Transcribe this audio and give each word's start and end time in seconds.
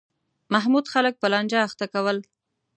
محمود 0.53 0.85
خلک 0.93 1.13
په 1.21 1.27
لانجه 1.33 1.59
اخته 1.67 1.85
کول. 1.93 2.17